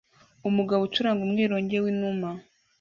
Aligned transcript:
Umugabo 0.49 0.81
ucuranga 0.83 1.21
umwironge 1.27 1.77
w'inuma 1.83 2.29